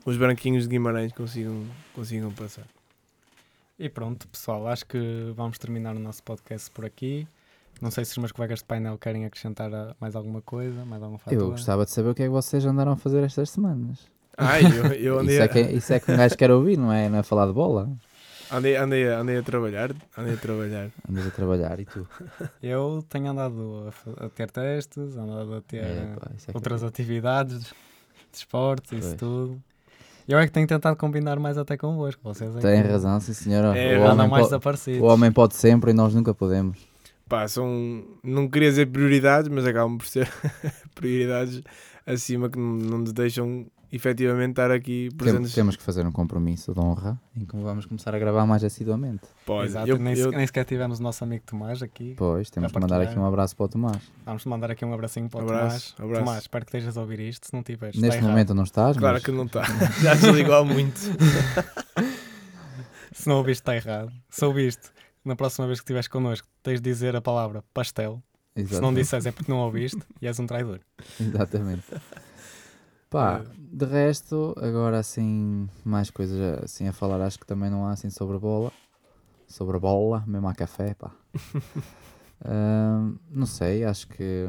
[0.05, 2.65] os branquinhos de Guimarães consigam, consigam passar.
[3.79, 7.27] E pronto, pessoal, acho que vamos terminar o nosso podcast por aqui.
[7.81, 11.01] Não sei se os meus colegas de painel querem acrescentar ah, mais alguma coisa, mais
[11.01, 11.41] alguma fatura.
[11.41, 14.01] Eu gostava de saber o que é que vocês andaram a fazer estas semanas.
[14.37, 16.77] Ai, eu, eu andei, Isso a- é, que, isso é que um gajo quer ouvir,
[16.77, 17.89] não é, não é falar de bola.
[18.53, 19.93] Andei, andei, a- andei a trabalhar.
[20.17, 20.91] Andei a trabalhar.
[21.09, 22.07] Andas a trabalhar e tu.
[22.63, 26.57] Eu tenho andado a, a ter testes, andado a ter É, pá, isso é é
[26.57, 27.73] outras atividades de
[28.33, 29.15] esportes, isso Pois.
[29.21, 29.63] tudo.
[30.27, 32.21] Eu é que tenho tentado combinar mais até convosco.
[32.23, 33.77] Vocês é Tem que razão, sim senhora.
[33.79, 35.01] É, o, homem mais pode, desaparecidos.
[35.01, 36.79] o homem pode sempre e nós nunca podemos.
[37.27, 40.29] Pá, são, não queria dizer prioridades, mas acabam por ser
[40.95, 41.63] prioridades
[42.07, 45.55] acima que não nos deixam efetivamente estar aqui presentes.
[45.55, 49.23] temos que fazer um compromisso de honra em que vamos começar a gravar mais assiduamente.
[49.47, 52.15] Pá, Exato, eu- nem, eu- nem sequer tivemos o nosso amigo Tomás aqui.
[52.17, 54.03] Pois, temos que mandar aqui um abraço para o Tomás.
[54.27, 56.11] Vamos mandar aqui um abracinho para o Abraço, Tomás.
[56.11, 56.25] abraço.
[56.25, 57.47] Tomás, espero que estejas a ouvir isto.
[57.47, 58.31] Se não tiveres, Neste errado.
[58.31, 59.63] momento não estás, Claro mas que não está.
[60.03, 60.99] Já desligou há muito.
[63.13, 64.13] Se não ouviste, está errado.
[64.31, 64.91] Se ouviste,
[65.25, 68.23] na próxima vez que estiveres connosco, tens de dizer a palavra pastel.
[68.55, 69.01] Se não Exatamente.
[69.03, 70.81] disseres é porque não ouviste e és um traidor.
[71.21, 71.85] Exatamente.
[73.11, 73.47] Pá, É.
[73.57, 78.11] de resto, agora assim, mais coisas assim a falar, acho que também não há assim
[78.11, 78.71] sobre bola.
[79.47, 81.11] Sobre bola, mesmo a café, pá.
[83.31, 84.47] Não sei, acho que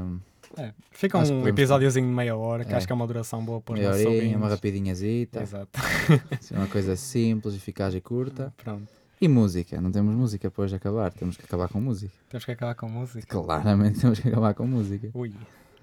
[0.58, 2.78] É, fica Acho um episódiozinho de meia hora, que É.
[2.78, 4.36] acho que é uma duração boa para os nossos ouvintes.
[4.36, 5.69] uma rapidinhazita, Exato.
[6.39, 8.54] assim, uma coisa simples, eficaz e curta.
[8.63, 8.88] Pronto.
[9.22, 12.12] E música, não temos música depois de acabar, temos que acabar com música.
[12.30, 13.28] Temos que acabar com música.
[13.28, 15.10] Claramente temos que acabar com música.
[15.13, 15.34] Ui,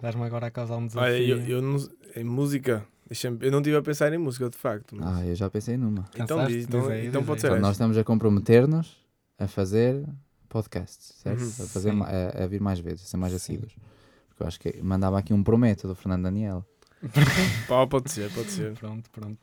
[0.00, 1.12] dás-me agora a causar um desafio.
[1.12, 1.76] Olha, eu, eu não,
[2.14, 2.86] em música,
[3.40, 4.94] eu não estive a pensar em música de facto.
[4.96, 6.04] mas- Ah, eu já pensei numa.
[6.14, 6.52] então Pensaste?
[6.54, 8.96] diz, então, Diz aí, então diz pode ser Então, nós estamos a comprometer-nos
[9.38, 10.04] a fazer
[10.48, 11.40] podcasts, certo?
[11.42, 11.48] Uhum.
[11.48, 13.74] a, fazer, a, a vir mais vezes, a ser mais assíduos.
[14.28, 16.64] Porque eu acho que mandava aqui um prometo do Fernando Daniel.
[17.68, 18.72] Pá, pode ser, pode ser.
[18.74, 19.38] Pronto, pronto.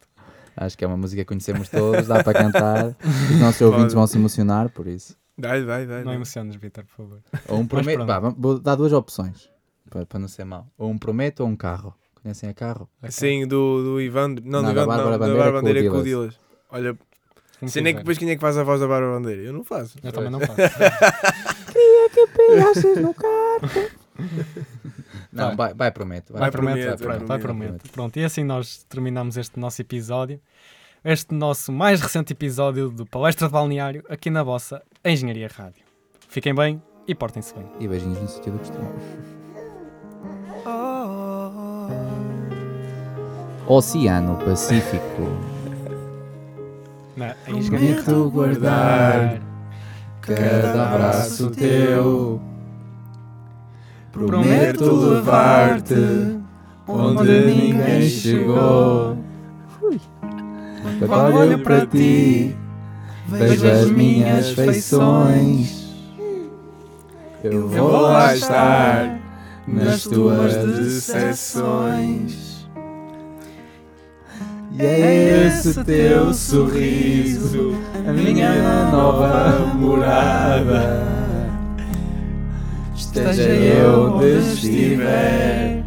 [0.56, 2.96] Acho que é uma música que conhecemos todos, dá para cantar.
[3.32, 5.16] Os nossos ouvintes vão se emocionar, por isso.
[5.38, 6.00] Dai, dai, dai.
[6.00, 6.16] Não dai.
[6.16, 7.20] emociones, Vitor, por favor.
[7.48, 8.06] Ou um prometo.
[8.06, 9.50] Vá, vou dar duas opções,
[9.94, 10.68] para, para não ser mau.
[10.78, 11.94] Ou um prometo ou um carro.
[12.22, 12.90] Conhecem a carro?
[13.00, 13.12] Ok.
[13.12, 14.30] Sim, do, do Ivan.
[14.44, 16.40] Não, Não, do da Ivan, Bárbara não, da Bárbara com o Bandeira com o Dilas.
[16.72, 16.98] Olha,
[17.60, 19.42] Como sei nem que depois quem é que faz a voz da Bárbara Bandeira.
[19.44, 19.98] Eu não faço.
[20.02, 20.56] Eu também não faço.
[25.32, 26.32] Não, vai, vai prometo.
[26.32, 27.68] Vai, Vai prometo, prometo, vai, vai vai prometo.
[27.70, 27.92] prometo.
[27.92, 30.40] Pronto, e assim nós terminamos este nosso episódio.
[31.04, 35.84] Este nosso mais recente episódio do Palestra de Balneário, aqui na vossa Engenharia Rádio.
[36.30, 37.66] Fiquem bem e portem-se bem.
[37.80, 38.88] E beijinhos no sítio do costume.
[43.68, 45.28] Oceano Pacífico.
[47.46, 49.40] Prometo guardar
[50.22, 52.42] cada abraço teu.
[54.12, 56.40] Prometo levar-te
[56.88, 59.18] onde ninguém chegou.
[61.08, 62.56] Quando olho para ti,
[63.28, 65.84] vejo as minhas feições.
[67.42, 69.20] Eu vou lá estar
[69.66, 72.43] nas tuas decepções.
[74.80, 77.76] E é esse teu sorriso,
[78.08, 81.04] a minha nova morada.
[82.96, 85.84] Esteja eu onde estiver,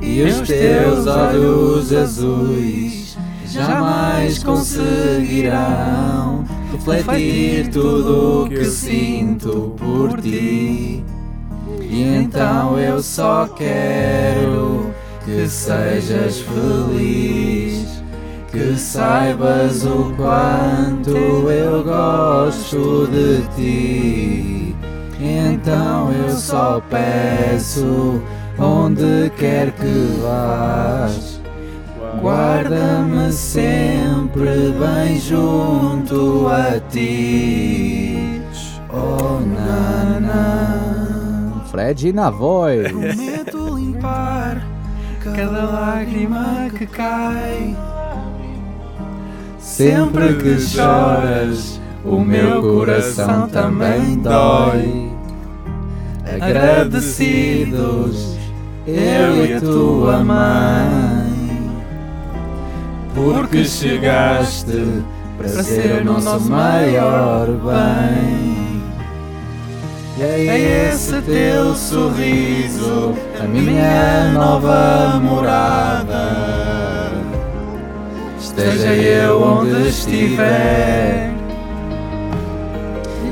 [0.00, 3.16] e os teus olhos azuis
[3.46, 11.04] jamais conseguirão refletir tudo o que sinto por ti.
[11.80, 14.92] E então eu só quero
[15.24, 18.02] que sejas feliz,
[18.50, 21.16] que saibas o quanto
[21.50, 24.76] eu gosto de ti.
[25.20, 28.20] Então eu só peço,
[28.58, 31.40] onde quer que vás,
[32.20, 38.42] guarda-me sempre bem junto a ti.
[38.90, 40.82] Oh, Nana.
[41.70, 42.90] Fred na voz.
[42.90, 44.51] Prometo limpar
[45.22, 47.76] cada lágrima que cai.
[49.58, 55.12] Sempre que choras, o meu coração também dói.
[56.40, 58.36] Agradecidos,
[58.86, 61.70] eu e a tua mãe,
[63.14, 65.02] porque chegaste
[65.38, 68.51] para ser o nosso maior bem.
[70.18, 77.12] E é esse teu sorriso, a minha nova morada.
[78.38, 81.32] Esteja eu onde estiver,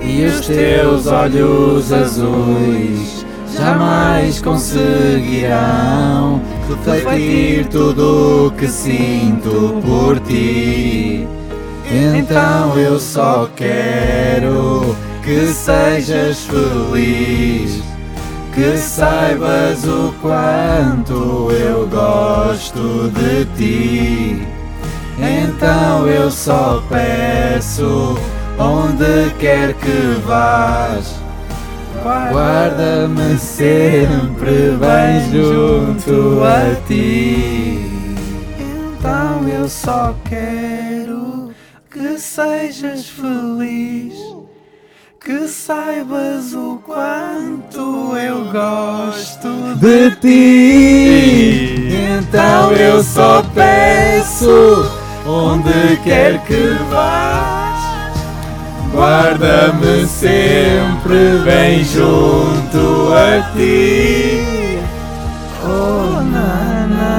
[0.02, 11.28] e os teus olhos azuis jamais conseguirão refletir tudo o que sinto por ti.
[11.92, 14.96] Então eu só quero
[15.30, 17.80] que sejas feliz,
[18.52, 24.42] que saibas o quanto eu gosto de ti.
[25.16, 28.18] Então eu só peço,
[28.58, 31.14] onde quer que vás,
[32.32, 37.88] guarda-me sempre bem junto a ti.
[38.58, 41.52] Então eu só quero
[41.88, 44.39] que sejas feliz,
[45.22, 51.90] que saibas o quanto eu gosto de ti.
[52.18, 54.90] Então eu só peço,
[55.26, 58.14] onde quer que vás,
[58.94, 64.78] guarda-me sempre bem junto a ti.
[65.62, 67.10] Oh, Nana.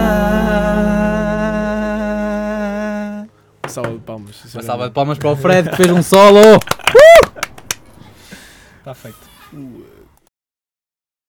[3.68, 4.44] Salva de palmas.
[4.54, 6.42] Uma salva de palmas para o Fred que fez um solo.
[8.82, 9.21] Está feito.